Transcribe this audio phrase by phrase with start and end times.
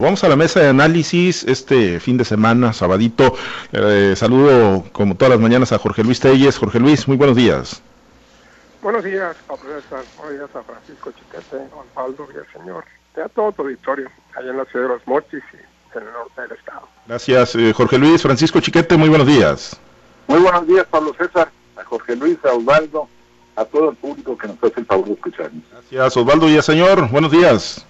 [0.00, 3.34] Vamos a la mesa de análisis este fin de semana, sabadito.
[3.72, 6.56] Eh, saludo como todas las mañanas a Jorge Luis Telles.
[6.56, 7.82] Jorge Luis, muy buenos días.
[8.80, 10.04] Buenos días, profesor.
[10.16, 12.84] Buenos días a Francisco Chiquete, Osvaldo y el señor.
[13.16, 16.12] Y a todo tu auditorio, allá en la ciudad de Los Mochis y en el
[16.12, 16.88] norte del estado.
[17.08, 18.22] Gracias, eh, Jorge Luis.
[18.22, 19.80] Francisco Chiquete, muy buenos días.
[20.28, 23.08] Muy buenos días, Pablo César, a Jorge Luis, a Osvaldo,
[23.56, 25.64] a todo el público que nos hace el favor de escucharnos.
[25.72, 27.10] Gracias, Osvaldo y a señor.
[27.10, 27.84] Buenos días.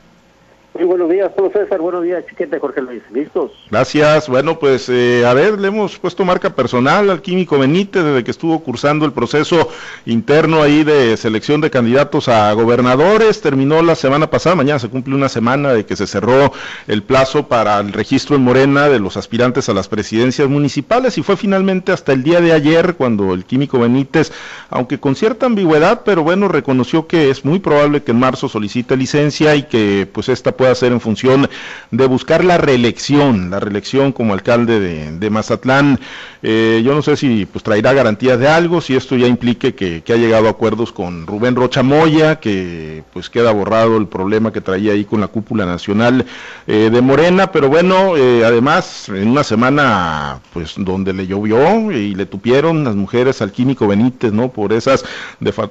[0.79, 1.81] Muy buenos días, Pablo César.
[1.81, 3.03] Buenos días, Chiquete, Jorge Luis.
[3.11, 3.51] ¿Listos?
[3.69, 4.29] Gracias.
[4.29, 8.31] Bueno, pues eh, a ver, le hemos puesto marca personal al químico Benítez desde que
[8.31, 9.71] estuvo cursando el proceso
[10.07, 13.41] interno ahí de selección de candidatos a gobernadores.
[13.41, 16.53] Terminó la semana pasada, mañana se cumple una semana de que se cerró
[16.87, 21.25] el plazo para el registro en Morena de los aspirantes a las presidencias municipales y
[21.25, 24.31] fue finalmente hasta el día de ayer cuando el químico Benítez,
[24.71, 28.97] aunque con cierta ambigüedad, pero bueno, reconoció que es muy probable que en marzo solicite
[28.97, 31.49] licencia y que pues esta pueda hacer en función
[31.91, 36.01] de buscar la reelección, la reelección como alcalde de, Mazatlán.
[36.43, 40.03] Eh, yo no sé si pues traerá garantías de algo, si esto ya implique que,
[40.09, 44.61] ha llegado a acuerdos con Rubén Rocha Moya, que pues queda borrado el problema que
[44.61, 46.25] traía ahí con la cúpula nacional
[46.67, 52.15] eh, de Morena, pero bueno, eh, además en una semana pues donde le llovió y
[52.15, 54.51] le tupieron las mujeres al químico Benítez, ¿no?
[54.51, 55.05] Por esas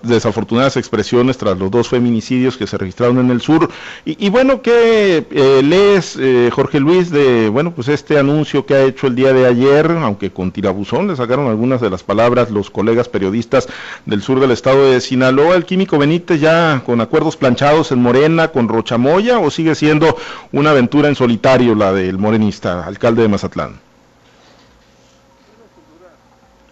[0.03, 3.69] desafortunadas expresiones tras los dos feminicidios que se registraron en el sur.
[4.05, 8.83] Y, y bueno, eh, lees, eh, Jorge Luis, de bueno, pues este anuncio que ha
[8.83, 12.69] hecho el día de ayer, aunque con tirabuzón le sacaron algunas de las palabras los
[12.69, 13.67] colegas periodistas
[14.05, 18.49] del sur del estado de Sinaloa, el químico Benítez ya con acuerdos planchados en Morena,
[18.49, 20.17] con Rochamoya, o sigue siendo
[20.51, 23.86] una aventura en solitario la del morenista, alcalde de Mazatlán?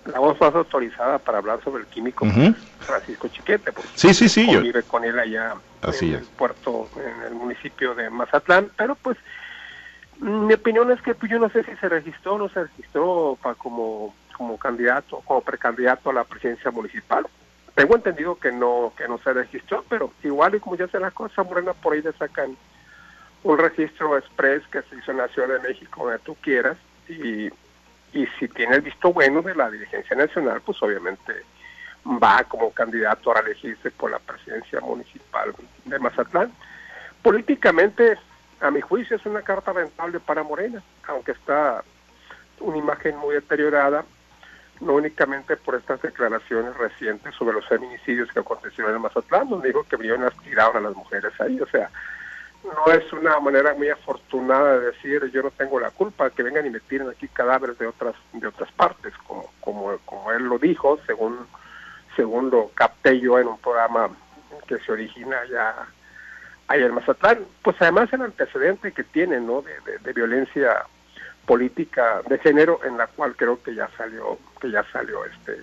[0.06, 2.26] La voz más autorizada para hablar sobre el químico
[2.80, 7.34] Francisco Chiquete, porque sí, sí, sí, vive con él allá en el puerto, en el
[7.34, 9.18] municipio de Mazatlán, pero pues
[10.20, 13.38] mi opinión es que pues, yo no sé si se registró o no se registró
[13.42, 17.26] para como como candidato, como precandidato a la presidencia municipal.
[17.74, 21.12] Tengo entendido que no que no se registró, pero igual y como ya se la
[21.12, 22.56] cosa morena por ahí le sacan
[23.44, 26.78] un registro express que se hizo en la Ciudad de México, donde tú quieras,
[27.08, 27.50] y
[28.16, 31.34] y si tiene el visto bueno de la dirigencia nacional, pues obviamente
[32.06, 35.54] va como candidato a elegirse por la presidencia municipal
[35.84, 36.52] de Mazatlán.
[37.22, 38.18] Políticamente,
[38.62, 41.84] a mi juicio, es una carta rentable para Morena, aunque está
[42.62, 44.06] una imagen muy deteriorada,
[44.80, 49.84] no únicamente por estas declaraciones recientes sobre los feminicidios que acontecieron en Mazatlán, donde dijo
[49.84, 51.90] que vieron tiraron a las mujeres ahí, o sea,
[52.66, 56.66] no es una manera muy afortunada de decir yo no tengo la culpa que vengan
[56.66, 60.58] y me tiren aquí cadáveres de otras de otras partes como como como él lo
[60.58, 61.48] dijo según
[62.16, 64.10] según lo capté yo en un programa
[64.68, 65.76] que se origina allá
[66.68, 67.46] allá en Mazatlán.
[67.62, 70.86] Pues además el antecedente que tiene no de, de, violencia
[71.46, 75.58] política de género en la cual creo que ya salió que ya salió este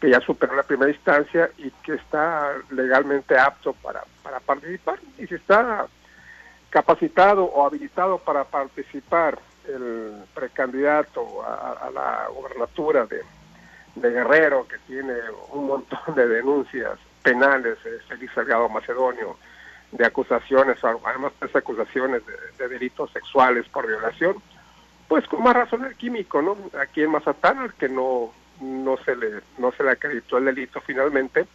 [0.00, 4.98] que ya superó la primera instancia y que está legalmente apto para, para participar.
[5.18, 5.86] Y si está
[6.70, 13.22] capacitado o habilitado para participar el precandidato a, la gobernatura de,
[13.94, 15.14] Guerrero, que tiene
[15.52, 17.78] un montón de denuncias penales,
[18.08, 19.36] Félix Salgado Macedonio,
[19.90, 22.22] de acusaciones, además de acusaciones
[22.58, 24.36] de, delitos sexuales por violación,
[25.08, 26.56] pues con más razón el químico, ¿no?
[26.78, 30.80] Aquí en Mazatán, al que no, no se le no se le acreditó el delito
[30.80, 31.46] finalmente,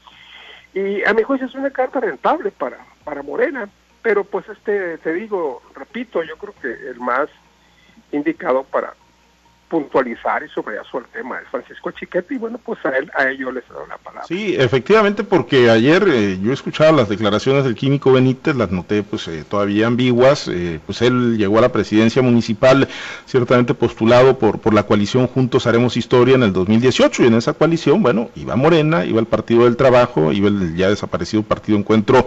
[0.73, 3.69] y a mi juicio es una carta rentable para, para Morena,
[4.01, 7.29] pero pues este, te digo, repito, yo creo que el más
[8.11, 8.94] indicado para
[9.72, 13.30] puntualizar y subrayar sobre el tema es Francisco Chiquete y bueno, pues a él a
[13.30, 14.28] ello les doy la palabra.
[14.28, 19.30] Sí, efectivamente, porque ayer eh, yo escuchaba las declaraciones del químico Benítez, las noté pues
[19.30, 22.90] eh, todavía ambiguas, eh, pues él llegó a la presidencia municipal
[23.26, 27.53] ciertamente postulado por, por la coalición Juntos Haremos Historia en el 2018 y en esa
[27.53, 32.26] coalición, bueno, iba Morena, iba el Partido del Trabajo, iba el ya desaparecido Partido Encuentro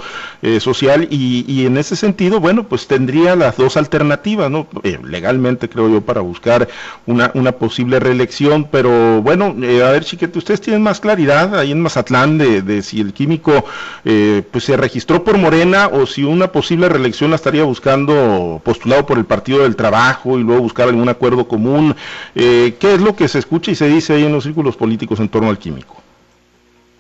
[0.61, 4.67] Social y, y, en ese sentido, bueno, pues tendría las dos alternativas, ¿no?
[5.02, 6.69] legalmente creo yo para buscar
[7.06, 11.72] una una posible reelección, pero bueno, eh, a ver, Chiquete, ustedes tienen más claridad ahí
[11.72, 13.64] en Mazatlán de, si el químico
[14.04, 19.04] eh, pues se registró por Morena o si una posible reelección la estaría buscando postulado
[19.04, 21.94] por el Partido del Trabajo y luego buscar algún acuerdo común.
[22.34, 25.19] Eh, ¿Qué es lo que se escucha y se dice ahí en los círculos políticos
[25.20, 25.96] en torno al químico?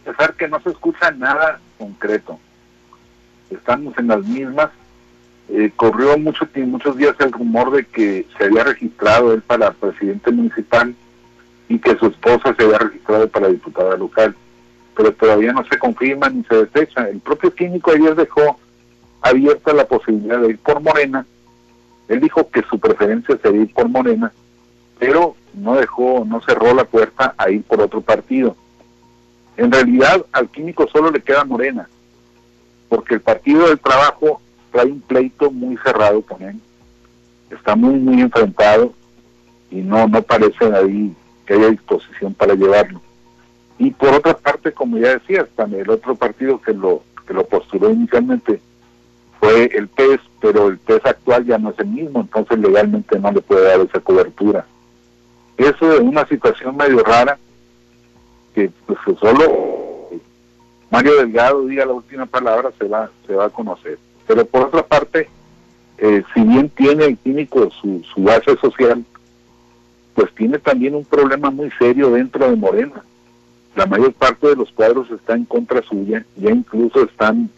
[0.04, 2.38] Pensar que no se escucha nada concreto.
[3.50, 4.70] Estamos en las mismas
[5.48, 10.30] eh, corrió mucho, muchos días el rumor de que se había registrado él para presidente
[10.30, 10.94] municipal
[11.68, 14.34] y que su esposa se había registrado para diputada local,
[14.96, 17.08] pero todavía no se confirma ni se desecha.
[17.08, 18.58] El propio químico ayer dejó
[19.20, 21.26] abierta la posibilidad de ir por Morena
[22.08, 24.32] Él dijo que su preferencia sería ir por Morena,
[24.98, 28.56] pero no dejó, no cerró la puerta a ir por otro partido.
[29.56, 31.88] En realidad al químico solo le queda Morena,
[32.88, 34.40] porque el Partido del Trabajo
[34.74, 36.56] trae un pleito muy cerrado con él.
[37.48, 38.92] Está muy, muy enfrentado
[39.70, 41.14] y no, no parece ahí
[41.46, 43.00] que haya disposición para llevarlo.
[43.78, 47.46] Y por otra parte, como ya decías, también el otro partido que lo, que lo
[47.46, 48.60] postuló inicialmente
[49.38, 53.30] fue el PES, pero el PES actual ya no es el mismo, entonces legalmente no
[53.30, 54.66] le puede dar esa cobertura.
[55.56, 57.38] Eso es una situación medio rara,
[58.56, 60.10] que pues solo
[60.90, 63.98] Mario Delgado diga la última palabra se va, se va a conocer.
[64.26, 65.28] Pero por otra parte,
[65.98, 69.04] eh, si bien tiene el químico su, su base social,
[70.14, 73.04] pues tiene también un problema muy serio dentro de Morena.
[73.74, 77.50] La mayor parte de los cuadros está en contra suya, ya incluso están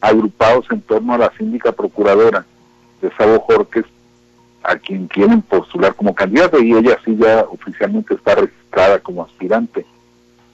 [0.00, 2.46] agrupados en torno a la síndica procuradora
[3.02, 3.84] de Sabo Jorques,
[4.62, 9.84] a quien quieren postular como candidata y ella sí ya oficialmente está registrada como aspirante.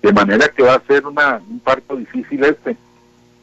[0.02, 2.76] De manera que va a ser una, un parto difícil este.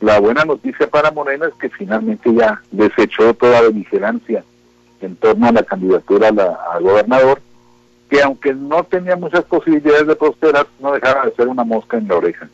[0.02, 4.44] La buena noticia para Morena es que finalmente ya desechó toda beligerancia
[5.02, 7.42] en torno a la candidatura a, a gobernador
[8.10, 12.08] que aunque no tenía muchas posibilidades de prosperar, no dejaba de ser una mosca en
[12.08, 12.48] la oreja.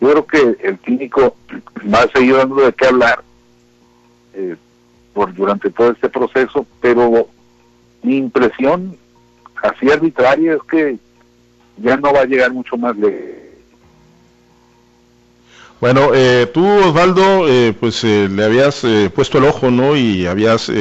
[0.00, 1.34] Yo creo que el clínico
[1.92, 3.24] va a seguir dando de qué hablar
[4.34, 4.56] eh,
[5.12, 7.28] por durante todo este proceso, pero
[8.02, 8.96] mi impresión
[9.62, 10.98] así arbitraria es que
[11.78, 13.45] ya no va a llegar mucho más lejos
[15.78, 18.82] bueno, eh, tú Osvaldo, eh, pues eh, le habías
[19.14, 19.94] puesto el ojo, ¿no?
[19.94, 20.72] Y habías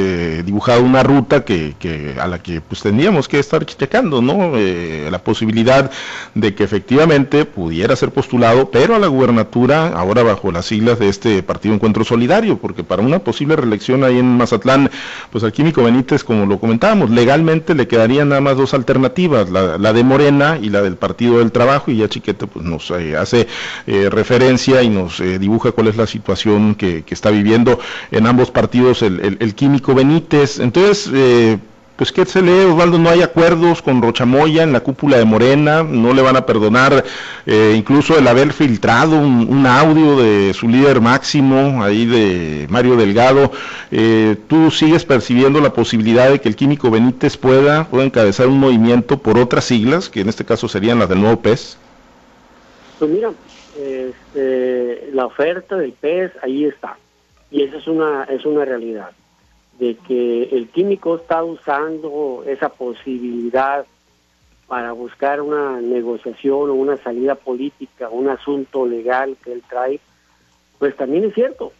[0.45, 4.53] dibujado una ruta que, que, a la que pues tendríamos que estar checando, ¿no?
[4.55, 5.91] la posibilidad
[6.33, 11.09] de que efectivamente pudiera ser postulado, pero a la gubernatura, ahora bajo las siglas de
[11.09, 14.89] este Partido Encuentro Solidario, porque para una posible reelección ahí en Mazatlán,
[15.31, 19.77] pues al Químico Benítez, como lo comentábamos, legalmente le quedarían nada más dos alternativas, la,
[19.77, 23.47] la de Morena y la del Partido del Trabajo, y ya Chiquete pues nos hace
[23.85, 27.79] referencia y nos eh, dibuja cuál es la situación que, está viviendo
[28.11, 30.59] en ambos partidos el, químico Benítez.
[30.59, 31.57] Entonces, eh,
[31.95, 35.81] pues qué se lee, Osvaldo, no hay acuerdos con Rochamoya en la cúpula de Morena,
[35.81, 37.05] no le van a perdonar
[37.45, 43.51] eh, incluso el haber filtrado un, audio de su líder máximo, ahí de Mario Delgado.
[44.47, 49.17] ¿Tú sigues percibiendo la posibilidad de que el químico Benítez pueda, pueda encabezar un movimiento
[49.17, 51.77] por otras siglas, que en este caso serían las del nuevo PES?
[52.97, 53.33] Pues mira,
[53.77, 56.97] este, la oferta del pez ahí está.
[57.51, 59.11] Y esa es una, es una realidad,
[59.79, 63.85] de que el químico está usando esa posibilidad
[64.67, 69.99] para buscar una negociación o una salida política, un asunto legal que él trae,
[70.79, 71.71] pues también es cierto.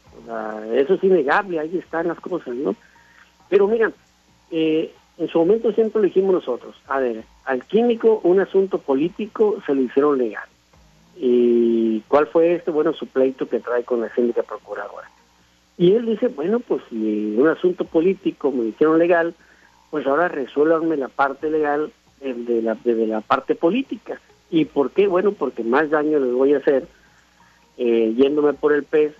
[0.74, 2.76] eso es innegable, ahí están las cosas, ¿no?
[3.50, 3.92] Pero mira,
[4.52, 9.58] eh, en su momento siempre lo dijimos nosotros, a ver, al químico un asunto político
[9.66, 10.48] se lo hicieron legal.
[11.16, 12.72] ¿Y cuál fue este?
[12.72, 15.10] Bueno, su pleito que trae con la síndica procuradora.
[15.78, 19.34] Y él dice, bueno, pues si un asunto político me hicieron legal,
[19.92, 21.92] pues ahora resuélvanme la parte legal
[22.22, 24.20] de la, de la parte política.
[24.50, 25.08] ¿Y por qué?
[25.08, 26.88] Bueno, porque más daño les voy a hacer
[27.78, 29.14] eh, yéndome por el pez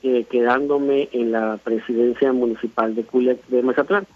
[0.00, 4.06] que quedándome en la presidencia municipal de Culiac de Mazatlán.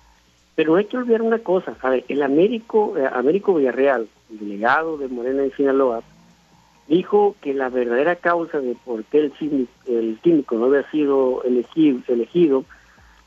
[0.54, 5.43] Pero hay que olvidar una cosa, a el Américo, eh, Américo Villarreal, delegado de Morena
[5.43, 6.02] en Sinaloa,
[6.88, 12.00] dijo que la verdadera causa de por qué el, el químico no había sido elegido,
[12.09, 12.64] elegido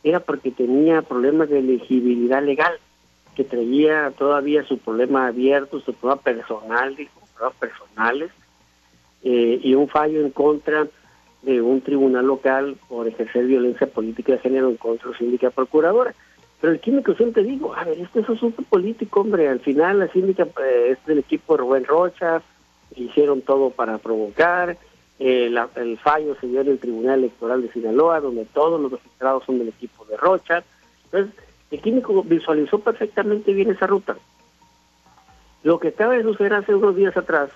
[0.04, 2.74] era porque tenía problemas de elegibilidad legal,
[3.36, 8.32] que traía todavía su problema abierto, su problema personal, dijo, problemas personales,
[9.24, 10.88] eh, y un fallo en contra
[11.42, 15.50] de un tribunal local por ejercer violencia política de género en contra de la síndica
[15.50, 16.14] procuradora.
[16.60, 20.08] Pero el químico siempre digo, a ver, esto es asunto político, hombre, al final la
[20.08, 22.42] síndica eh, es del equipo de Rubén Rocha,
[23.04, 24.77] hicieron todo para provocar.
[25.20, 29.44] Eh, el fallo se dio en el Tribunal Electoral de Sinaloa, donde todos los registrados
[29.46, 30.63] son del equipo de Rocha.
[31.06, 31.34] Entonces,
[31.72, 34.18] el químico visualizó perfectamente bien esa ruta.
[35.63, 37.50] Lo que acaba de suceder hace unos días atrás,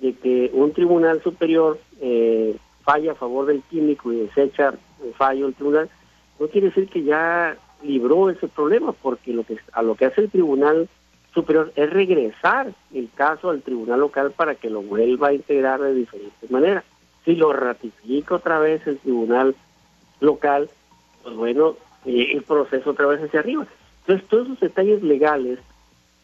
[0.00, 4.74] de que un tribunal superior eh, falla a favor del químico y desecha
[5.04, 5.90] el fallo del tribunal,
[6.38, 10.22] no quiere decir que ya libró ese problema, porque lo que a lo que hace
[10.22, 10.88] el tribunal
[11.34, 15.94] superior es regresar el caso al tribunal local para que lo vuelva a integrar de
[15.94, 16.84] diferentes maneras.
[17.24, 19.54] Si lo ratifica otra vez el tribunal
[20.20, 20.68] local,
[21.22, 23.66] pues bueno, eh, el proceso otra vez hacia arriba.
[24.00, 25.58] Entonces, todos esos detalles legales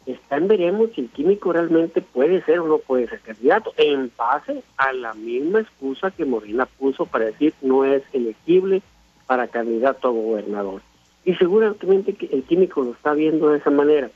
[0.05, 4.63] están, veremos si el químico realmente puede ser o no puede ser candidato, en base
[4.77, 8.81] a la misma excusa que Morena puso para decir no es elegible
[9.27, 10.81] para candidato a gobernador.
[11.23, 14.09] Y seguramente que el químico lo está viendo de esa manera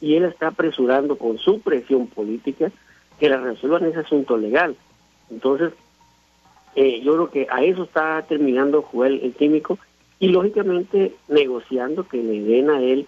[0.00, 2.70] y él está apresurando con su presión política
[3.18, 4.76] que la resuelvan ese asunto legal.
[5.30, 5.72] Entonces,
[6.76, 9.78] eh, yo creo que a eso está terminando Joel el químico
[10.20, 13.06] y lógicamente negociando que le den a él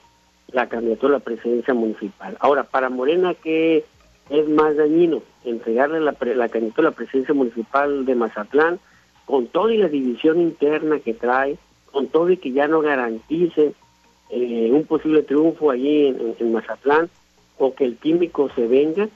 [0.52, 2.36] la candidatura a la presidencia municipal.
[2.40, 3.84] Ahora, para Morena, ¿qué
[4.28, 5.22] es más dañino?
[5.44, 8.80] Entregarle la, la candidatura a la presidencia municipal de Mazatlán
[9.24, 11.56] con toda la división interna que trae,
[11.92, 13.74] con todo y que ya no garantice
[14.30, 16.06] eh, un posible triunfo allí
[16.38, 17.08] en, Mazatlán,
[17.58, 19.08] o que el químico se venga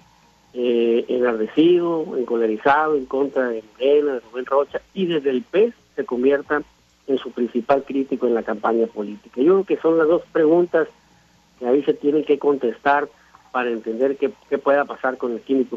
[0.53, 6.05] eh, enardecido, encolerizado en contra de Morena, de Rubén Rocha, y desde el PES se
[6.05, 6.63] convierta
[7.07, 9.41] en su principal crítico en la campaña política.
[9.41, 10.89] Yo creo que son las dos preguntas
[11.59, 13.09] que ahí se tienen que contestar
[13.53, 15.77] para entender qué, qué pueda pasar con el químico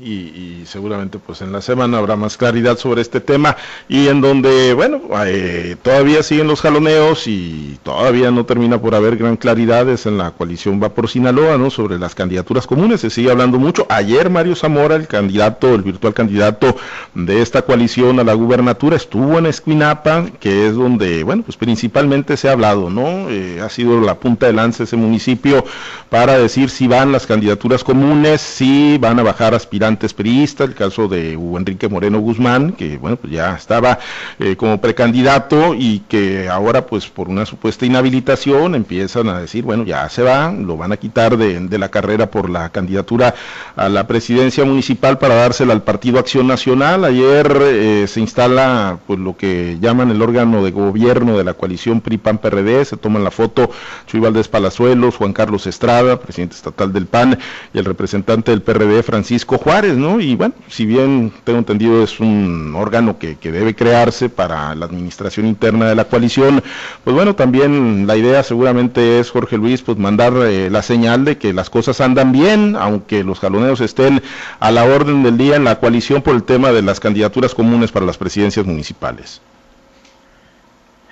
[0.00, 3.56] y, seguramente pues en la semana habrá más claridad sobre este tema
[3.88, 9.16] y en donde bueno eh, todavía siguen los jaloneos y todavía no termina por haber
[9.16, 13.00] gran claridad es en la coalición va por Sinaloa no sobre las candidaturas comunes.
[13.00, 13.86] Se sigue hablando mucho.
[13.88, 16.76] Ayer Mario Zamora el candidato el virtual candidato
[17.14, 22.36] de esta coalición a la gubernatura estuvo en Esquinapa que es donde bueno pues principalmente
[22.36, 25.64] se ha hablado no eh, ha sido la punta de lanza ese municipio
[26.10, 31.08] para decir si van las candidaturas comunes si van a bajar aspirantes antes el caso
[31.08, 33.98] de Hugo Enrique Moreno Guzmán, que bueno, pues ya estaba
[34.38, 39.84] eh, como precandidato y que ahora pues por una supuesta inhabilitación empiezan a decir, bueno,
[39.84, 43.34] ya se va, lo van a quitar de, la carrera por la candidatura
[43.76, 47.04] a la presidencia municipal para dársela al Partido Acción Nacional.
[47.04, 52.00] Ayer eh, se instala pues lo que llaman el órgano de gobierno de la coalición
[52.00, 53.70] PRI-PAN-PRD, se toman la foto
[54.06, 57.38] Chuy Valdés Palazuelos, Juan Carlos Estrada, presidente estatal del PAN,
[57.72, 62.74] y el representante del PRD, Francisco Juárez Y bueno, si bien tengo entendido es un
[62.74, 66.64] órgano que, debe crearse para la administración interna de la coalición,
[67.04, 71.38] pues bueno, también la idea seguramente es, Jorge Luis, pues mandar eh, la señal de
[71.38, 74.20] que las cosas andan bien, aunque los jaloneos estén
[74.58, 77.92] a la orden del día en la coalición por el tema de las candidaturas comunes
[77.92, 79.40] para las presidencias municipales.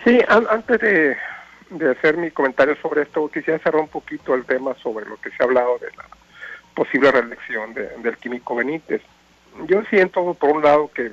[0.02, 1.16] Sí, antes de,
[1.70, 5.30] de hacer mi comentario sobre esto, quisiera cerrar un poquito el tema sobre lo que
[5.30, 6.04] se ha hablado de la
[6.76, 9.02] posible reelección del químico Benítez.
[9.66, 11.11] Yo siento, por un lado, que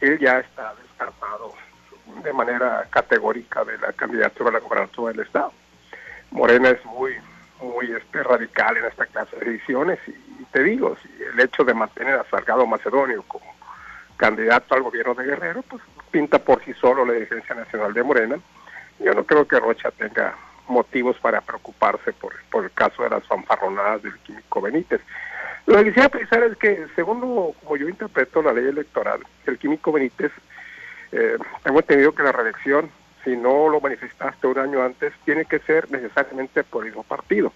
[0.00, 1.54] él ya está descartado
[2.22, 5.52] de manera categórica de la candidatura a la gobernatura del Estado.
[6.32, 7.14] Morena es muy
[7.62, 11.72] muy este, radical en esta clase de decisiones y, te digo, si el hecho de
[11.72, 13.46] mantener a Salgado Macedonio como
[14.16, 18.38] candidato al gobierno de Guerrero, pues pinta por sí solo la dirigencia nacional de Morena.
[18.98, 20.34] Yo no creo que Rocha tenga
[20.68, 25.00] motivos para preocuparse por, por el caso de las fanfarronadas del químico Benítez.
[25.66, 29.92] Lo que quisiera pensar es que, según como yo interpreto la ley electoral, el químico
[29.92, 30.32] Benítez,
[31.12, 32.90] eh, tengo entendido que la reelección,
[33.24, 37.52] si no lo manifestaste un año antes, tiene que ser necesariamente por el mismo partido.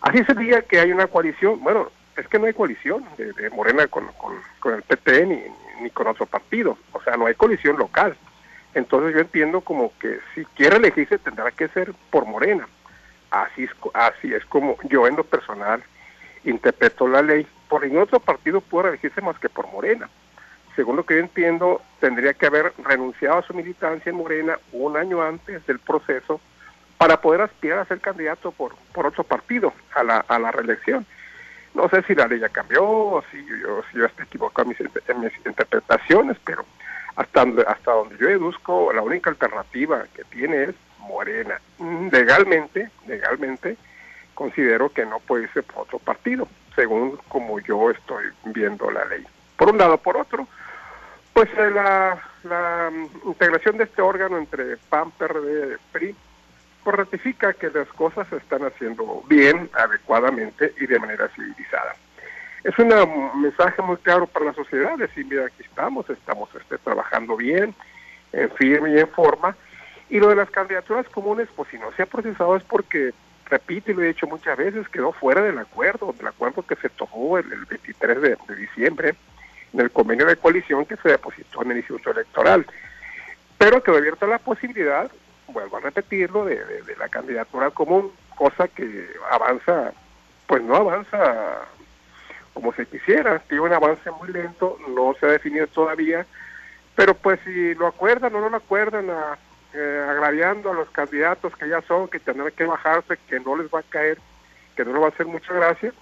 [0.00, 3.86] Así se diga que hay una coalición, bueno, es que no hay coalición de, Morena
[3.86, 5.42] con, con, con el PT ni,
[5.82, 8.16] ni con otro partido, o sea, no hay coalición local.
[8.74, 12.68] Entonces yo entiendo como que si quiere elegirse tendrá que ser por Morena.
[13.30, 15.82] Así es, así es como yo en lo personal
[16.44, 17.46] interpreto la ley.
[17.68, 20.08] Por ningún otro partido puede elegirse más que por Morena.
[20.76, 24.96] Según lo que yo entiendo, tendría que haber renunciado a su militancia en Morena un
[24.96, 26.40] año antes del proceso
[26.96, 31.06] para poder aspirar a ser candidato por, por otro partido a la, a la reelección.
[31.74, 35.20] No sé si la ley ya cambió, o si yo, si yo estoy equivocado en
[35.20, 36.64] mis interpretaciones, pero
[37.18, 41.60] hasta, hasta donde yo deduzco, la única alternativa que tiene es Morena.
[42.12, 43.76] Legalmente, legalmente,
[44.34, 46.46] considero que no puede ser por otro partido,
[46.76, 49.26] según como yo estoy viendo la ley.
[49.56, 50.46] Por un lado, por otro,
[51.32, 52.92] pues eh, la, la
[53.24, 56.14] integración de este órgano entre PAN, PRD, PRI,
[56.84, 61.96] pues ratifica que las cosas se están haciendo bien, adecuadamente y de manera civilizada
[62.64, 62.88] es un
[63.40, 67.74] mensaje muy claro para la sociedad, decir, mira, aquí estamos, estamos este, trabajando bien,
[68.32, 69.56] en firme y en forma.
[70.10, 73.12] Y lo de las candidaturas comunes, pues si no se ha procesado es porque,
[73.46, 76.88] repito y lo he dicho muchas veces, quedó fuera del acuerdo, del acuerdo que se
[76.88, 79.14] tomó el, 23 de, diciembre
[79.72, 82.66] en el convenio de coalición que se depositó en el Instituto Electoral.
[83.56, 85.10] Pero quedó abierta la posibilidad,
[85.48, 89.92] vuelvo a repetirlo, de, de la candidatura común, cosa que avanza,
[90.46, 91.66] pues no avanza
[92.58, 93.38] como se quisiera.
[93.38, 96.26] Tiene un avance muy lento, no se ha definido todavía,
[96.96, 99.38] pero pues si lo acuerdan o no lo acuerdan, a,
[99.74, 103.68] eh, agraviando a los candidatos que ya son, que tendrán que bajarse, que no les
[103.68, 104.18] va a caer,
[104.74, 105.92] que no les va a hacer mucha gracia,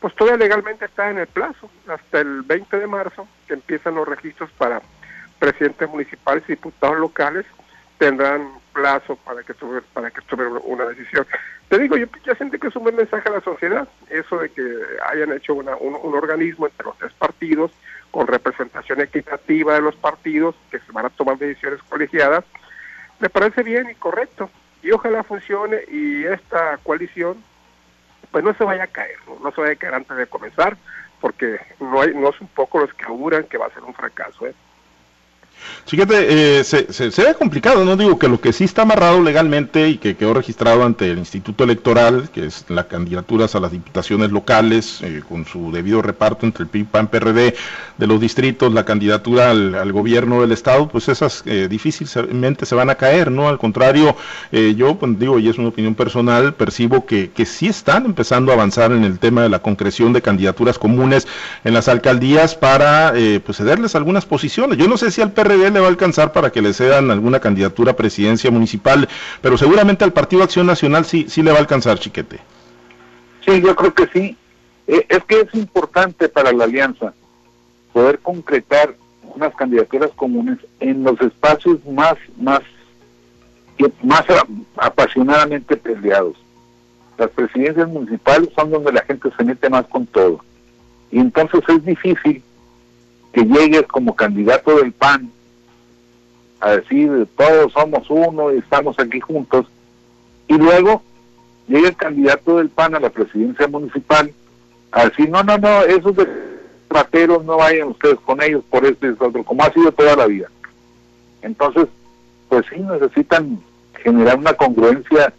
[0.00, 4.06] pues todavía legalmente está en el plazo, hasta el 20 de marzo, que empiezan los
[4.06, 4.82] registros para
[5.38, 7.46] presidentes municipales y diputados locales,
[8.02, 11.24] tendrán plazo para que tome, para que tome una decisión.
[11.68, 14.48] Te digo, yo, yo siento que es un buen mensaje a la sociedad, eso de
[14.50, 14.62] que
[15.08, 17.70] hayan hecho una, un, un, organismo entre los tres partidos,
[18.10, 22.44] con representación equitativa de los partidos, que se van a tomar decisiones colegiadas,
[23.20, 24.50] me parece bien y correcto.
[24.82, 27.36] Y ojalá funcione y esta coalición
[28.32, 30.76] pues no se vaya a caer, no, se vaya a caer antes de comenzar,
[31.20, 33.94] porque no hay no es un poco los que auguran que va a ser un
[33.94, 34.48] fracaso.
[34.48, 34.54] ¿eh?
[35.86, 39.88] Fíjate, eh, se, se, ve complicado, no digo que lo que sí está amarrado legalmente
[39.88, 44.30] y que quedó registrado ante el Instituto Electoral, que es las candidaturas a las diputaciones
[44.30, 47.54] locales, eh, con su debido reparto entre el PIB, PAN, PRD
[47.98, 52.88] de los distritos, la candidatura al, gobierno del Estado, pues esas eh, difícilmente se van
[52.88, 53.48] a caer, ¿no?
[53.48, 54.16] Al contrario,
[54.50, 58.50] eh, yo pues, digo, y es una opinión personal, percibo que, que sí están empezando
[58.50, 61.28] a avanzar en el tema de la concreción de candidaturas comunes
[61.64, 63.12] en las alcaldías para
[63.44, 64.78] pues cederles algunas posiciones.
[64.78, 67.40] Yo no sé si al PRD le va a alcanzar para que le cedan alguna
[67.40, 69.08] candidatura a presidencia municipal,
[69.40, 72.40] pero seguramente al Partido Acción Nacional sí, sí le va a alcanzar, Chiquete.
[73.44, 74.36] Sí, yo creo que sí.
[74.86, 77.14] Eh, es que es importante para la alianza
[77.92, 78.94] poder concretar
[79.34, 82.60] unas candidaturas comunes en los espacios más, más,
[84.02, 84.24] más
[84.76, 86.36] apasionadamente peleados.
[87.18, 90.44] Las presidencias municipales son donde la gente se mete más con todo.
[91.10, 92.42] Y entonces es difícil
[93.32, 95.30] que llegues como candidato del PAN
[96.62, 99.66] a decir todos somos uno y estamos aquí juntos,
[100.46, 101.02] y luego
[101.66, 104.32] llega el candidato del PAN a la presidencia municipal
[104.92, 106.26] a decir, no, no, no, esos de
[107.44, 110.48] no vayan ustedes con ellos por este y otro, como ha sido toda la vida.
[111.40, 111.88] Entonces,
[112.48, 113.58] pues sí, necesitan
[114.02, 115.32] generar una congruencia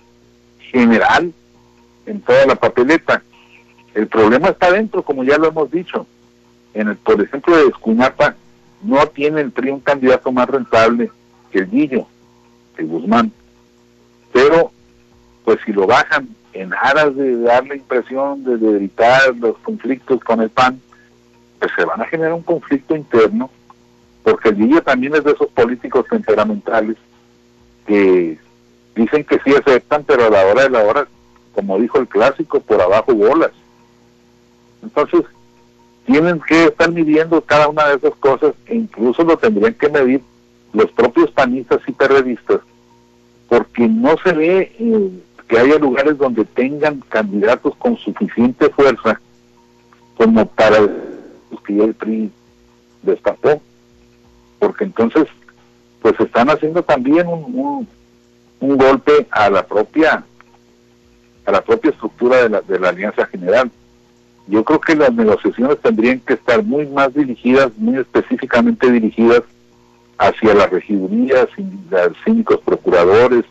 [0.59, 1.31] general
[2.05, 3.21] en toda la papeleta.
[3.93, 6.07] El problema está dentro, como ya lo hemos dicho.
[6.73, 8.35] En el, por ejemplo, de Escunapa,
[8.83, 11.09] no tiene el PRI un candidato más rentable
[11.51, 12.05] que el Guillo,
[12.77, 13.31] el Guzmán.
[14.31, 14.71] Pero,
[15.45, 20.41] pues si lo bajan en aras de dar la impresión de, evitar los conflictos con
[20.41, 20.81] el PAN,
[21.59, 23.49] pues se van a generar un conflicto interno,
[24.23, 26.97] porque el Guillo también es de esos políticos temperamentales
[27.87, 28.37] que
[28.95, 31.07] dicen que sí aceptan, pero a la hora de la hora,
[31.53, 33.51] como dijo el clásico, por abajo bolas.
[34.81, 35.21] Entonces,
[36.05, 40.21] tienen que estar midiendo cada una de esas cosas e incluso lo tendrían que medir
[40.73, 42.59] los propios panistas y periodistas,
[43.47, 49.19] porque no se ve que haya lugares donde tengan candidatos con suficiente fuerza
[50.17, 52.31] como para los que ya el PRI
[53.03, 53.61] destapó,
[54.59, 55.27] porque entonces
[56.01, 57.87] pues están haciendo también un,
[58.59, 60.23] un, golpe a la propia
[61.45, 63.71] a la propia estructura de la, de la Alianza General
[64.47, 69.43] yo creo que las negociaciones tendrían que estar muy más dirigidas, muy específicamente dirigidas
[70.17, 71.47] hacia las regidurías,
[72.25, 73.45] síndicos, procuradores,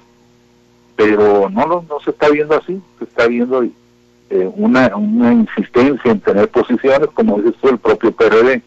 [0.97, 6.11] pero no, no, no se está viendo así, se está viendo eh, una, una insistencia
[6.11, 8.63] en tener posiciones, como dices tú, el propio PRD,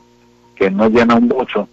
[0.55, 1.67] que no llena mucho,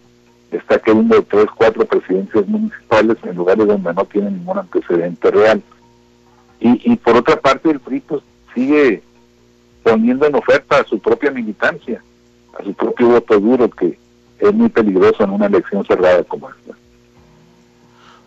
[0.51, 5.63] está queriendo tres, cuatro presidencias municipales en lugares donde no tiene ningún antecedente real.
[6.61, 8.23] Y, y por otra parte, el PRI pues,
[8.55, 9.03] sigue
[9.83, 12.03] poniendo en oferta a su propia militancia,
[12.59, 13.99] a su propio voto duro, que
[14.39, 16.75] es muy peligroso en una elección cerrada como esta.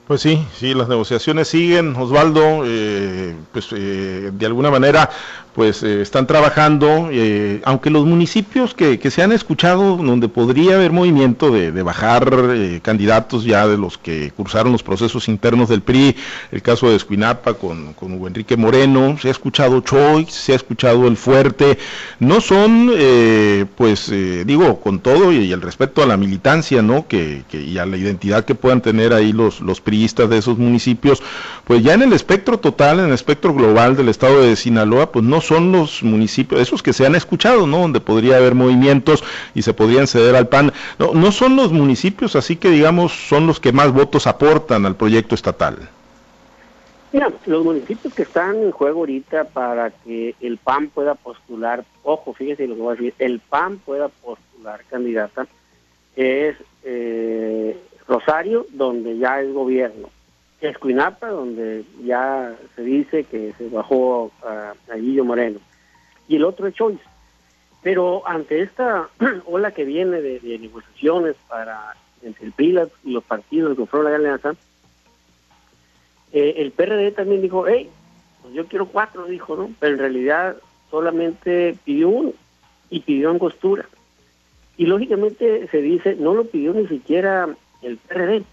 [0.08, 5.10] Pues sí, sí, las negociaciones siguen, Osvaldo, eh, pues eh, de alguna manera
[5.56, 10.76] pues eh, están trabajando, eh, aunque los municipios que, que, se han escuchado donde podría
[10.76, 15.70] haber movimiento de, de bajar eh, candidatos ya de los que cursaron los procesos internos
[15.70, 16.18] del PRI,
[16.52, 20.58] el caso de Escuinapa con, con Hugo Enrique Moreno, se ha escuchado Choix, se ha
[20.58, 21.78] escuchado El Fuerte,
[22.20, 22.92] no son,
[23.78, 24.12] pues
[24.46, 27.08] digo, con todo y, el respeto a la militancia, ¿no?
[27.08, 31.24] Que, que, y a la identidad que puedan tener ahí los, los de esos municipios,
[31.64, 35.24] pues ya en el espectro total, en el espectro global del estado de Sinaloa, pues
[35.24, 37.80] no son los municipios, esos que se han escuchado, ¿no?
[37.80, 40.74] Donde podría haber movimientos y se podrían ceder al PAN.
[41.00, 44.96] No, no son los municipios, así que digamos, son los que más votos aportan al
[44.96, 45.90] proyecto estatal.
[47.14, 52.34] Mira, los municipios que están en juego ahorita para que el PAN pueda postular, ojo,
[52.34, 55.48] fíjese lo que voy a decir, el PAN pueda postular candidata,
[56.18, 60.10] es eh, Rosario, donde ya es gobierno,
[60.62, 65.60] Escuinapa, donde ya se dice que se bajó a, Guillo Moreno,
[66.28, 67.04] y el otro es Choice.
[67.82, 69.10] Pero ante esta
[69.46, 74.18] ola que viene de, negociaciones para entre el PRI y los partidos que conforman la
[74.18, 74.56] alianza,
[76.32, 77.90] eh, el PRD también dijo, hey,
[78.42, 79.72] pues yo quiero cuatro, dijo, ¿no?
[79.80, 80.58] Pero en realidad
[80.90, 82.34] solamente pidió uno
[82.90, 83.86] y pidió angostura.
[84.78, 87.48] Y lógicamente se dice, no lo pidió ni siquiera
[87.82, 88.44] el PRD,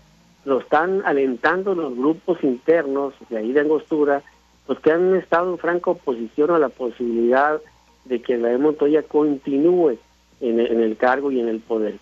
[0.44, 4.22] lo están alentando los grupos internos de ahí de Angostura,
[4.66, 7.61] pues que han estado en franca oposición a la posibilidad
[8.04, 9.98] de que la de Montoya continúe
[10.40, 11.98] en el, cargo y en el poder.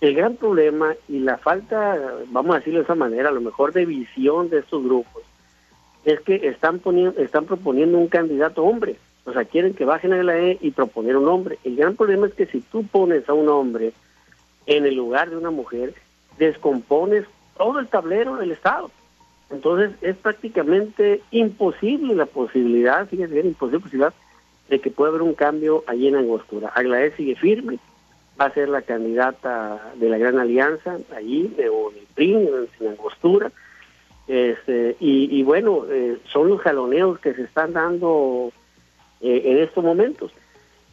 [0.00, 1.98] El gran problema y la falta,
[2.28, 5.22] vamos a decirlo de esa manera, a lo mejor de visión de estos grupos,
[6.04, 8.96] es que están poniendo, están proponiendo un candidato hombre.
[9.24, 11.58] O sea, quieren que bajen a la E y proponer un hombre.
[11.62, 13.92] El gran problema es que si tú pones a un hombre
[14.66, 15.94] en el lugar de una mujer,
[16.38, 17.24] descompones
[17.56, 18.90] todo el tablero del Estado.
[19.50, 24.14] Entonces es prácticamente imposible la posibilidad, fíjense bien, imposible posibilidad
[24.68, 26.72] de que pueda haber un cambio allí en Angostura.
[26.74, 27.78] Aglaé sigue firme,
[28.40, 33.52] va a ser la candidata de la Gran Alianza allí, de, o en Angostura.
[34.28, 38.52] Este, y, bueno, eh, son los jaloneos que se están dando
[39.20, 40.32] eh, en estos momentos.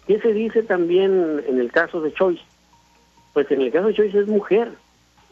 [0.08, 2.44] ¿Qué se dice también en el caso de Choice?
[3.34, 4.72] Pues en el caso de Choice es mujer,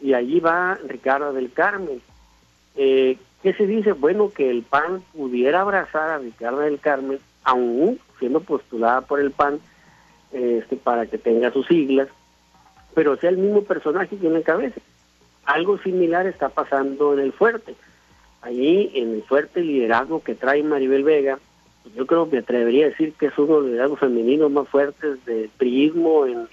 [0.00, 2.00] y allí va Ricardo del Carmen.
[2.76, 3.92] Eh, ¿Qué se dice?
[3.92, 9.30] Bueno, que el PAN pudiera abrazar a Ricardo del Carmen, aún siendo postulada por el
[9.30, 9.60] PAN,
[10.32, 12.08] este, para que tenga sus siglas,
[12.94, 14.80] pero sea el mismo personaje que en cabeza.
[15.44, 17.74] Algo similar está pasando en el fuerte.
[18.42, 21.38] Allí, en el fuerte liderazgo que trae Maribel Vega,
[21.96, 24.68] yo creo que me atrevería a decir que es uno de los liderazgos femeninos más
[24.68, 26.48] fuertes del priismo en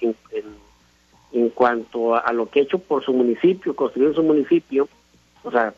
[1.54, 4.88] cuanto a, lo que ha hecho por su municipio, construir su municipio,
[5.42, 5.74] o sea,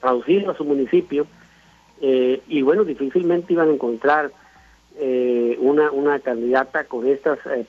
[0.00, 1.26] traducirlo a su municipio,
[2.00, 4.30] eh, y bueno, difícilmente iban a encontrar
[4.96, 7.66] eh, una, una candidata con estas eh,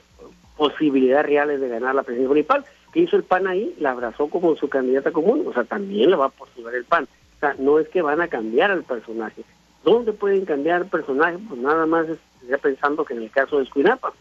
[0.56, 2.64] posibilidades reales de ganar la presidencia municipal.
[2.92, 3.74] ¿Qué hizo el PAN ahí?
[3.78, 7.04] La abrazó como su candidata común, o sea, también la va a postular el PAN.
[7.36, 9.42] O sea, no es que van a cambiar al personaje.
[9.84, 11.38] ¿Dónde pueden cambiar el personaje?
[11.48, 12.06] Pues nada más
[12.48, 14.12] ya pensando que en el caso de Escuinapa,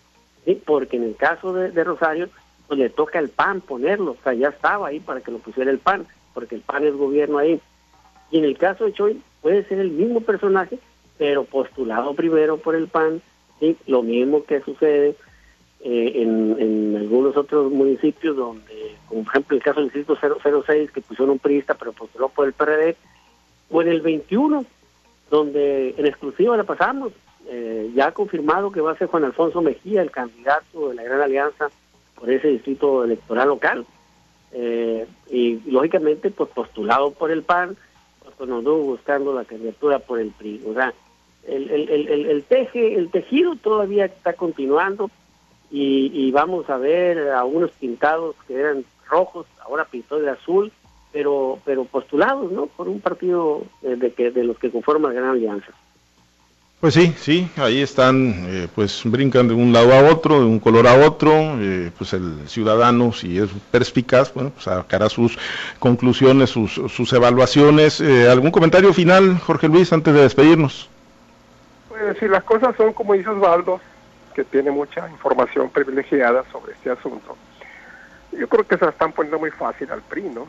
[0.46, 0.62] ¿sí?
[0.66, 2.30] porque en el caso de Rosario
[2.70, 5.72] pues le toca el PAN ponerlo, o sea, ya estaba ahí para que lo pusiera
[5.72, 6.06] el PAN,
[6.36, 7.60] porque el PAN es gobierno ahí.
[8.30, 10.78] Y en el caso de Choi puede ser el mismo personaje,
[11.18, 13.24] pero postulado primero por el PAN,
[13.60, 13.76] ¿sí?
[13.88, 15.16] lo mismo que sucede
[15.82, 20.16] eh, en, algunos otros municipios donde, como por ejemplo el caso del distrito
[20.64, 22.96] 006, que pusieron un priista pero postuló por el PRD,
[23.72, 24.64] o en el 21,
[25.32, 27.14] donde en exclusiva la pasamos,
[27.48, 31.04] eh, ya ha confirmado que va a ser Juan Alfonso Mejía, el candidato de la
[31.04, 31.72] Gran Alianza
[32.20, 33.86] por ese distrito electoral local.
[34.52, 37.78] Eh, y lógicamente, pues postulado por el PAN,
[38.38, 40.64] pues nos anduvo buscando la candidatura por el PRI.
[40.68, 40.94] O sea,
[41.48, 45.10] el, el, el, el, teje, el tejido todavía está continuando
[45.72, 50.72] y, y vamos a ver a unos pintados que eran rojos, ahora pintó de azul,
[51.12, 52.68] pero pero postulados, ¿no?
[52.68, 55.72] Por un partido de, que, de los que conforman la Gran Alianza.
[56.80, 60.62] Pues sí, sí, ahí están, eh, pues brincan de un lado a otro, de un
[60.62, 65.38] color a otro, eh, pues el ciudadano, si es perspicaz, bueno, pues sacará sus
[65.80, 68.00] conclusiones, sus, sus evaluaciones.
[68.00, 70.90] Eh, ¿Algún comentario final, Jorge Luis, antes de despedirnos?
[71.90, 73.82] Pues si las cosas son como dice Osvaldo,
[74.34, 77.36] que tiene mucha información privilegiada sobre este asunto,
[78.32, 80.48] yo creo que se la están poniendo muy fácil al PRI, ¿no?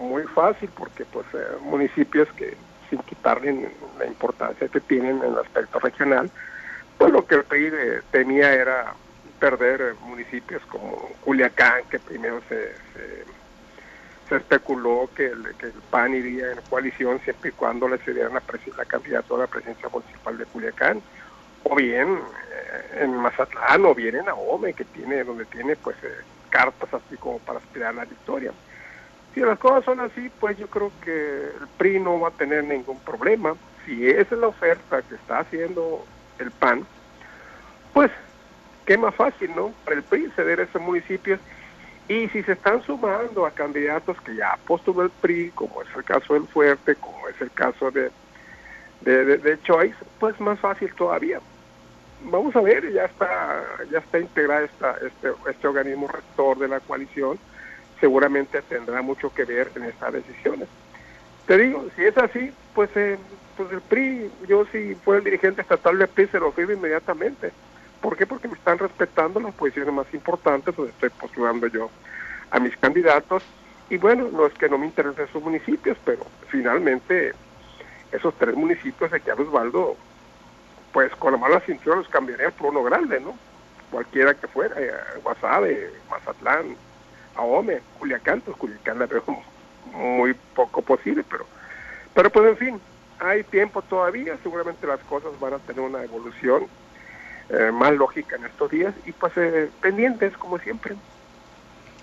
[0.00, 1.26] Muy fácil porque pues
[1.60, 2.56] municipios que
[2.92, 6.30] sin quitarle la importancia que tienen en el aspecto regional,
[6.98, 7.72] pues lo que el PRI
[8.10, 8.92] temía era
[9.40, 12.74] perder municipios como Culiacán, que primero se,
[14.28, 15.42] se, especuló que el,
[15.90, 18.42] PAN iría en coalición siempre y cuando le cedieran la,
[18.76, 21.02] la candidatura a la presidencia municipal de Culiacán,
[21.64, 22.18] o bien
[22.50, 26.14] eh, en Mazatlán, o bien en Ahome, que tiene, donde tiene pues eh,
[26.50, 28.52] cartas así como para aspirar a la victoria.
[29.34, 32.64] Si las cosas son así, pues yo creo que el PRI no va a tener
[32.64, 33.54] ningún problema.
[33.86, 36.04] Si esa es la oferta que está haciendo
[36.38, 36.86] el PAN,
[37.94, 38.10] pues
[38.84, 39.72] qué más fácil, ¿no?
[39.84, 41.40] Para el PRI ceder esos municipios.
[42.08, 46.04] Y si se están sumando a candidatos que ya postuló el PRI, como es el
[46.04, 48.10] caso del Fuerte, como es el caso de,
[49.00, 51.40] de, de, Choice, pues más fácil todavía.
[52.24, 56.80] Vamos a ver, ya está, ya está integrado esta, este, este organismo rector de la
[56.80, 57.38] coalición
[58.02, 60.68] seguramente tendrá mucho que ver en estas decisiones.
[61.46, 63.16] Te digo, si es así, pues, eh,
[63.56, 67.52] pues el PRI, yo si fuera el dirigente estatal del PRI se lo firmo inmediatamente.
[68.00, 68.26] ¿Por qué?
[68.26, 71.90] Porque me están respetando las posiciones más importantes, donde estoy postulando yo
[72.50, 73.44] a mis candidatos.
[73.88, 77.34] Y bueno, no es que no me interesen esos municipios, pero finalmente
[78.10, 79.96] esos tres municipios de que Osvaldo,
[80.92, 83.38] pues con la mala cintura los cambiaría por uno grande, ¿no?
[83.92, 84.90] Cualquiera que fuera, eh,
[85.22, 86.74] Guasave, Mazatlán,
[87.36, 89.24] Ahome, Culiacán, pues Culiacán la veo
[89.94, 91.46] muy poco posible, pero,
[92.14, 92.80] pero pues en fin,
[93.18, 96.66] hay tiempo todavía, seguramente las cosas van a tener una evolución
[97.50, 100.96] eh, más lógica en estos días y pues eh, pendientes como siempre.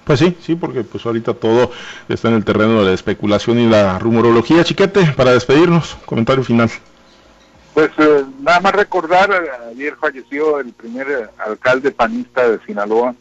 [0.05, 1.71] Pues sí, sí, porque pues ahorita todo
[2.07, 4.63] está en el terreno de la especulación y la rumorología.
[4.63, 6.69] Chiquete, para despedirnos, comentario final.
[7.73, 9.31] Pues eh, nada más recordar,
[9.69, 13.13] ayer falleció el primer alcalde panista de Sinaloa,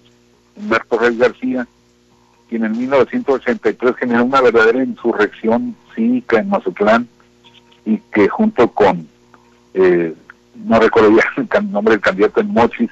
[0.56, 1.66] Humberto Reyes García,
[2.48, 7.08] quien en 1983 generó una verdadera insurrección cívica en Mazatlán
[7.84, 9.06] y que junto con,
[9.74, 10.14] eh,
[10.54, 12.90] no recuerdo ya el nombre del candidato en Mochis,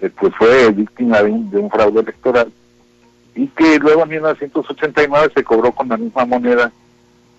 [0.00, 2.52] eh, pues fue víctima de un, de un fraude electoral
[3.34, 6.72] y que luego en 1989 se cobró con la misma moneda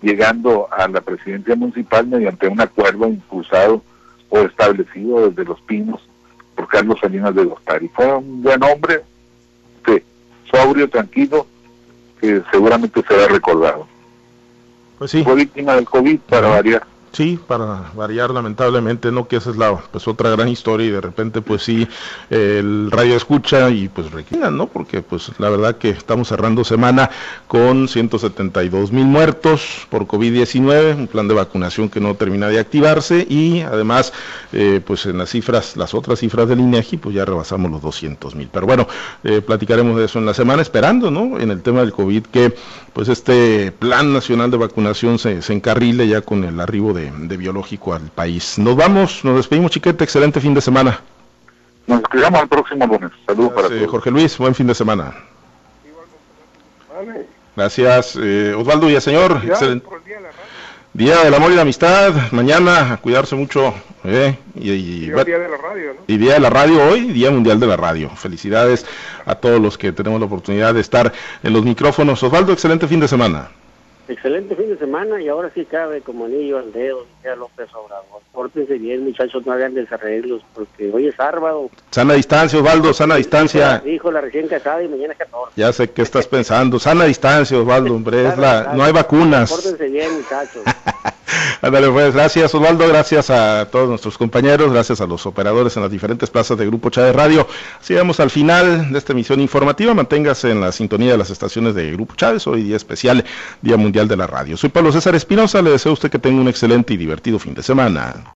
[0.02, 3.82] llegando a la presidencia municipal mediante un acuerdo impulsado
[4.28, 6.06] o establecido desde Los Pinos
[6.54, 7.88] por Carlos Salinas de Gortari.
[7.88, 9.02] Fue un buen hombre,
[10.56, 11.46] sobrio, tranquilo,
[12.20, 13.86] que seguramente será recordado.
[14.98, 15.22] Pues sí.
[15.22, 16.86] Fue víctima del COVID para variar.
[17.16, 19.26] Sí, para variar lamentablemente, ¿no?
[19.26, 21.88] Que esa es la pues otra gran historia y de repente pues sí,
[22.28, 24.66] el radio escucha y pues requinan, ¿no?
[24.66, 27.08] Porque pues la verdad que estamos cerrando semana
[27.48, 33.26] con 172 mil muertos por COVID-19, un plan de vacunación que no termina de activarse
[33.26, 34.12] y además
[34.52, 38.34] eh, pues en las cifras, las otras cifras del INEGI pues ya rebasamos los 200
[38.34, 38.50] mil.
[38.52, 38.86] Pero bueno,
[39.24, 41.40] eh, platicaremos de eso en la semana esperando, ¿no?
[41.40, 42.54] En el tema del COVID que
[42.92, 47.36] pues este plan nacional de vacunación se, se encarrile ya con el arribo de de,
[47.36, 48.58] biológico al país.
[48.58, 51.00] Nos vamos, nos despedimos, Chiquete, excelente fin de semana.
[51.86, 53.10] Nos escuchamos el próximo lunes.
[53.26, 53.90] Saludos para todos.
[53.90, 55.14] Jorge Luis, buen fin de semana.
[57.54, 59.40] Gracias, eh, Osvaldo y el señor.
[59.44, 59.86] Excelente.
[60.92, 63.74] Día del amor y la amistad, mañana a cuidarse mucho.
[64.02, 66.00] Eh, y, y, día de la radio, ¿no?
[66.06, 68.08] Y día de la radio hoy, Día Mundial de la Radio.
[68.16, 68.86] Felicidades
[69.26, 72.22] a todos los que tenemos la oportunidad de estar en los micrófonos.
[72.22, 73.50] Osvaldo, excelente fin de semana.
[74.08, 78.22] Excelente fin de semana y ahora sí cabe como anillo al dedo, decía López Obrador.
[78.32, 81.70] Pórtense bien, muchachos, no hagan desarreglos, porque hoy es sábado.
[81.90, 83.80] Sana distancia, Osvaldo, sana distancia.
[83.84, 85.52] Dijo la recién casada y mañana es 14.
[85.56, 86.78] Ya sé qué estás pensando.
[86.78, 89.50] Sana distancia, Osvaldo, hombre, es la, no hay vacunas.
[89.50, 90.62] Pórtense bien, muchachos.
[91.60, 95.90] Ándale, pues, gracias Osvaldo, gracias a todos nuestros compañeros, gracias a los operadores en las
[95.90, 97.48] diferentes plazas de Grupo Chávez Radio.
[97.80, 101.92] Sigamos al final de esta emisión informativa, manténgase en la sintonía de las estaciones de
[101.92, 103.24] Grupo Chávez, hoy día especial,
[103.62, 104.58] Día De la Radio.
[104.58, 107.54] Soy Pablo César Espinosa, le deseo a usted que tenga un excelente y divertido fin
[107.54, 108.34] de semana.